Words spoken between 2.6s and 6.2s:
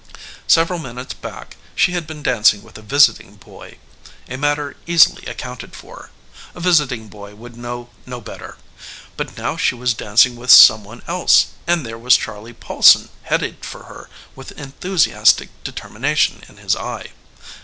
with a visiting boy, a matter easily accounted for;